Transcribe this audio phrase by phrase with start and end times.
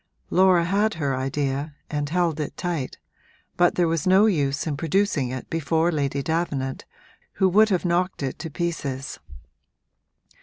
[0.31, 2.97] Laura had her idea and held it tight,
[3.55, 6.85] but there was no use in producing it before Lady Davenant,
[7.33, 9.19] who would have knocked it to pieces.